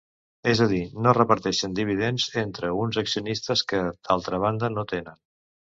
[0.51, 5.25] És a dir, no reparteixen dividends entre uns accionistes que, d'altra banda, no tenen.